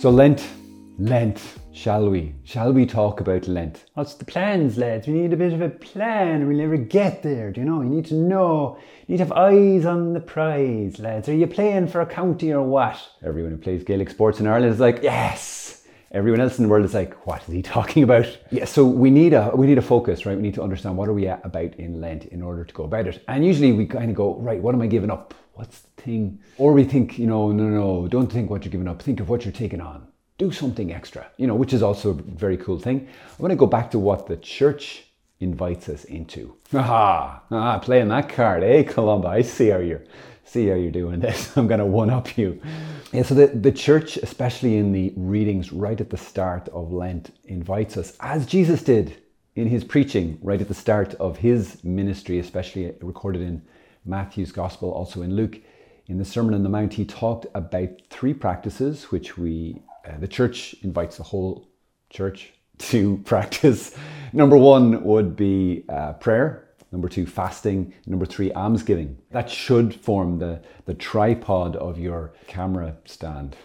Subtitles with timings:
[0.00, 0.48] So Lent,
[0.98, 1.42] Lent,
[1.72, 2.34] shall we?
[2.44, 3.84] Shall we talk about Lent?
[3.92, 5.06] What's the plans, lads?
[5.06, 6.48] We need a bit of a plan.
[6.48, 7.52] We'll never get there.
[7.52, 7.82] Do you know?
[7.82, 8.78] You need to know.
[9.06, 11.28] You need to have eyes on the prize, lads.
[11.28, 12.98] Are you playing for a county or what?
[13.22, 15.79] Everyone who plays Gaelic sports in Ireland is like, yes.
[16.12, 18.26] Everyone else in the world is like, what is he talking about?
[18.50, 20.36] Yeah, so we need a we need a focus, right?
[20.36, 23.06] We need to understand what are we about in Lent in order to go about
[23.06, 23.22] it.
[23.28, 25.34] And usually we kind of go, right, what am I giving up?
[25.54, 26.40] What's the thing?
[26.58, 29.02] Or we think, you know, no, no, don't think what you're giving up.
[29.02, 30.06] Think of what you're taking on
[30.40, 33.06] do something extra, you know, which is also a very cool thing.
[33.38, 35.04] I want to go back to what the church
[35.38, 36.56] invites us into.
[36.74, 39.28] Aha, ah, playing that card, eh, Columba?
[39.28, 40.02] I see how you're
[40.50, 41.56] see how you're doing this.
[41.56, 42.60] I'm going to one up you.
[43.12, 47.34] Yeah, so the, the church, especially in the readings right at the start of Lent,
[47.44, 49.16] invites us, as Jesus did
[49.54, 53.62] in his preaching right at the start of his ministry, especially recorded in
[54.04, 55.58] Matthew's Gospel, also in Luke.
[56.06, 60.28] In the Sermon on the Mount, he talked about three practices which we uh, the
[60.28, 61.68] church invites the whole
[62.08, 63.94] church to practice.
[64.32, 66.69] Number one would be uh, prayer.
[66.92, 67.94] Number two, fasting.
[68.06, 69.16] Number three, almsgiving.
[69.30, 73.56] That should form the, the tripod of your camera stand.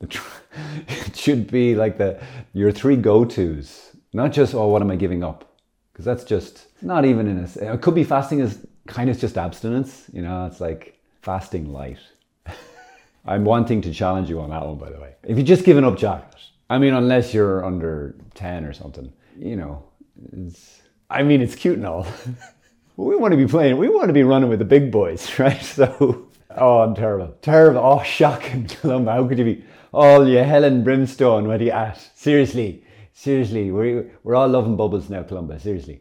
[0.00, 2.18] it should be like the
[2.54, 5.56] your three go-tos, not just oh, what am I giving up?
[5.92, 7.74] Because that's just not even in a.
[7.74, 10.04] It could be fasting is kind of just abstinence.
[10.12, 11.98] You know, it's like fasting light.
[13.26, 15.14] I'm wanting to challenge you on that one, by the way.
[15.22, 16.34] If you're just giving up chocolate,
[16.70, 19.84] I mean, unless you're under 10 or something, you know,
[20.32, 22.06] it's, I mean, it's cute and all.
[23.06, 25.62] we want to be playing, we want to be running with the big boys, right?
[25.62, 27.34] So, oh, I'm terrible.
[27.42, 27.80] Terrible.
[27.80, 28.68] Oh, shocking.
[28.82, 29.64] How could you be?
[29.92, 31.98] All you hell and brimstone, what are you at?
[32.14, 36.00] Seriously, seriously, we're, we're all loving bubbles now, Columba, seriously.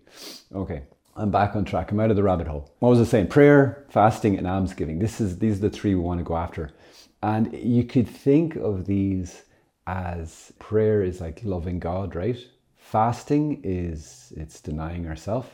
[0.54, 0.84] Okay.
[1.16, 1.92] I'm back on track.
[1.92, 2.74] I'm out of the rabbit hole.
[2.80, 3.28] What was I saying?
[3.28, 5.00] Prayer, fasting, and almsgiving.
[5.00, 6.72] This is these are the three we want to go after.
[7.22, 9.44] And you could think of these
[9.86, 12.38] as prayer is like loving God, right?
[12.78, 15.50] Fasting is it's denying ourselves,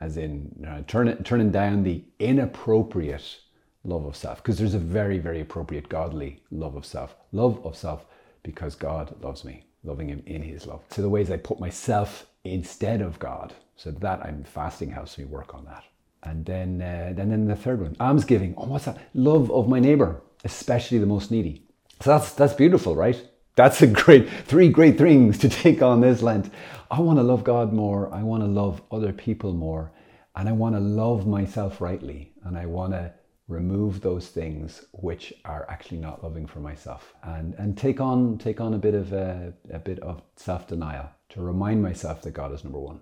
[0.00, 3.38] as in uh, turning turning down the inappropriate
[3.84, 7.76] love of self, because there's a very very appropriate godly love of self, love of
[7.76, 8.06] self,
[8.42, 10.82] because God loves me, loving Him in His love.
[10.90, 15.24] So the ways I put myself instead of God, so that I'm fasting helps me
[15.24, 15.84] work on that.
[16.22, 18.54] And then, uh, and then the third one, almsgiving.
[18.56, 18.98] Oh, what's that?
[19.14, 21.62] Love of my neighbor especially the most needy.
[22.00, 23.20] So that's that's beautiful, right?
[23.56, 26.52] That's a great three great things to take on this Lent.
[26.90, 28.12] I want to love God more.
[28.12, 29.92] I want to love other people more,
[30.36, 33.12] and I want to love myself rightly, and I want to
[33.48, 38.60] remove those things which are actually not loving for myself, and and take on take
[38.60, 42.52] on a bit of a, a bit of self denial to remind myself that God
[42.52, 43.00] is number one.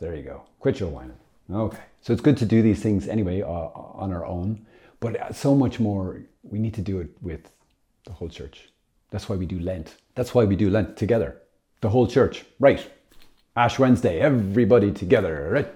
[0.00, 0.42] There you go.
[0.60, 1.18] Quit your whining.
[1.52, 1.82] Okay.
[2.00, 4.66] So it's good to do these things anyway uh, on our own.
[5.00, 7.50] But so much more, we need to do it with
[8.04, 8.68] the whole church.
[9.10, 9.96] That's why we do Lent.
[10.14, 11.40] That's why we do Lent together.
[11.80, 12.44] The whole church.
[12.58, 12.88] Right.
[13.56, 15.68] Ash Wednesday, everybody together.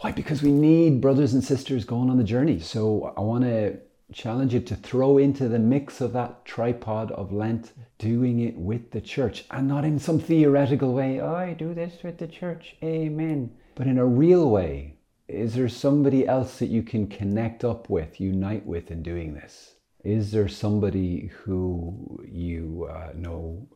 [0.00, 0.12] Why?
[0.12, 2.60] Because we need brothers and sisters going on the journey.
[2.60, 3.78] So I want to
[4.12, 8.90] challenge you to throw into the mix of that tripod of Lent, doing it with
[8.90, 11.20] the church and not in some theoretical way.
[11.20, 12.76] Oh, I do this with the church.
[12.82, 13.50] Amen.
[13.74, 14.98] But in a real way,
[15.28, 19.74] is there somebody else that you can connect up with, unite with in doing this?
[20.04, 23.66] Is there somebody who you uh, know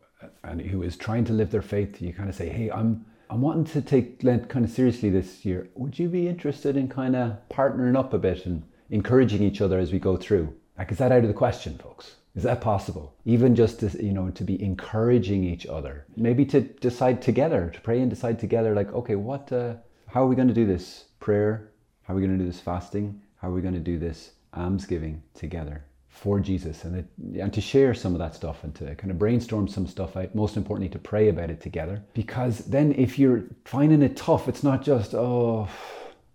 [0.45, 2.01] and who is trying to live their faith?
[2.01, 5.45] You kind of say, hey, I'm I'm wanting to take Lent kind of seriously this
[5.45, 5.69] year.
[5.75, 9.79] Would you be interested in kind of partnering up a bit and encouraging each other
[9.79, 10.55] as we go through?
[10.77, 12.17] Like, is that out of the question, folks?
[12.35, 13.15] Is that possible?
[13.25, 17.81] Even just to, you know, to be encouraging each other, maybe to decide together, to
[17.81, 19.75] pray and decide together, like, okay, what, uh,
[20.09, 21.07] how are we going to do this?
[21.23, 21.71] prayer?
[22.03, 23.23] How are we going to do this fasting?
[23.37, 26.85] How are we going to do this almsgiving together for Jesus?
[26.85, 27.07] And, it,
[27.41, 30.35] and to share some of that stuff and to kind of brainstorm some stuff out.
[30.35, 32.01] Most importantly, to pray about it together.
[32.15, 35.69] Because then if you're finding it tough, it's not just, oh,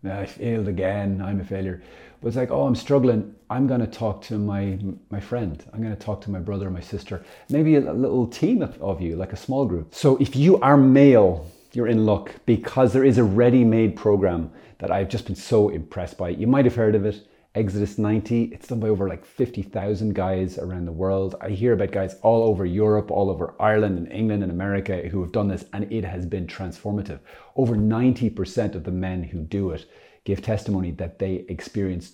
[0.04, 1.82] I failed again, I'm a failure.
[2.22, 3.36] But it's like, oh, I'm struggling.
[3.50, 4.78] I'm going to talk to my
[5.12, 5.64] my friend.
[5.72, 9.00] I'm going to talk to my brother, my sister, maybe a, little team of, of
[9.00, 9.94] you, like a small group.
[9.94, 14.92] So if you are male, you're in luck because there is a ready-made program that
[14.92, 16.30] I've just been so impressed by.
[16.30, 17.28] You might have heard of it,
[17.58, 18.44] Exodus 90.
[18.54, 21.34] It's done by over like 50,000 guys around the world.
[21.42, 25.22] I hear about guys all over Europe, all over Ireland and England and America who
[25.22, 27.18] have done this, and it has been transformative.
[27.56, 29.90] Over 90% of the men who do it
[30.24, 32.12] give testimony that they experience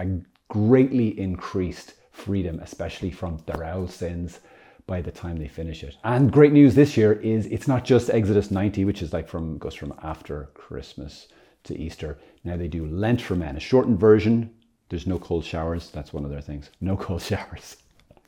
[0.00, 4.40] a greatly increased freedom, especially from their owl sins
[4.88, 5.98] by the time they finish it.
[6.02, 9.56] And great news this year is it's not just Exodus 90, which is like from
[9.58, 11.28] goes from after Christmas
[11.62, 12.18] to Easter.
[12.42, 14.50] Now they do Lent for men, a shortened version.
[14.90, 15.90] There's no cold showers.
[15.90, 16.68] That's one of their things.
[16.80, 17.76] No cold showers.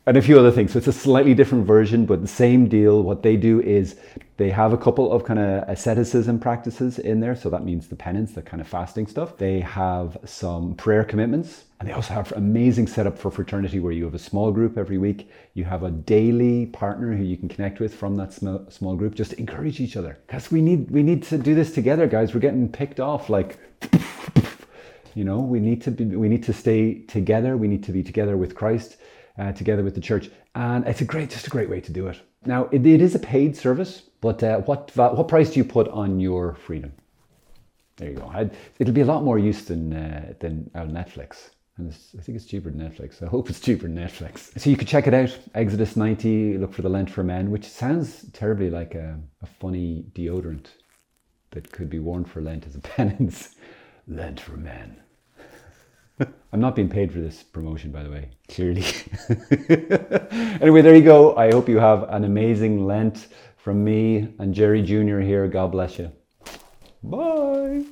[0.06, 0.72] and a few other things.
[0.72, 3.02] So it's a slightly different version, but the same deal.
[3.02, 3.96] What they do is
[4.36, 7.36] they have a couple of kind of asceticism practices in there.
[7.36, 9.36] So that means the penance, the kind of fasting stuff.
[9.36, 11.64] They have some prayer commitments.
[11.78, 14.98] And they also have amazing setup for fraternity where you have a small group every
[14.98, 15.28] week.
[15.54, 19.16] You have a daily partner who you can connect with from that small, group.
[19.16, 20.16] Just to encourage each other.
[20.28, 22.34] Because we need we need to do this together, guys.
[22.34, 23.58] We're getting picked off like
[25.14, 27.56] you know, we need to be we need to stay together.
[27.56, 28.96] We need to be together with Christ
[29.38, 30.30] uh, together with the church.
[30.54, 32.20] And it's a great, just a great way to do it.
[32.44, 35.88] Now, it, it is a paid service, but uh, what, what price do you put
[35.88, 36.92] on your freedom?
[37.96, 38.30] There you go.
[38.32, 41.50] I'd, it'll be a lot more use than, uh, than on Netflix.
[41.78, 43.22] And I think it's cheaper than Netflix.
[43.22, 44.58] I hope it's cheaper than Netflix.
[44.58, 45.36] So you could check it out.
[45.54, 50.04] Exodus 90, look for the Lent for Men, which sounds terribly like a, a funny
[50.12, 50.66] deodorant
[51.52, 53.54] that could be worn for Lent as a penance.
[54.06, 55.00] Lent for Men.
[56.52, 58.84] I'm not being paid for this promotion, by the way, clearly.
[60.60, 61.36] anyway, there you go.
[61.36, 65.20] I hope you have an amazing Lent from me and Jerry Jr.
[65.20, 65.46] here.
[65.48, 66.12] God bless you.
[67.02, 67.84] Bye.